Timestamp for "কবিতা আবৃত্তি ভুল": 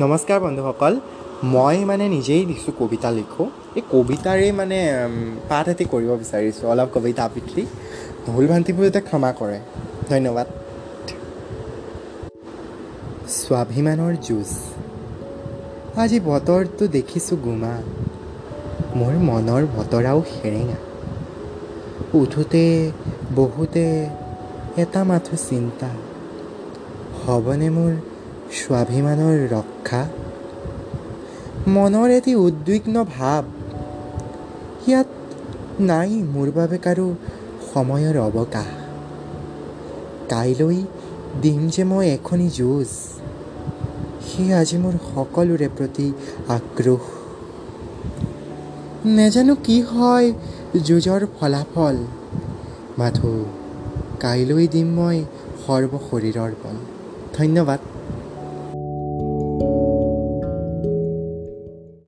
6.94-8.46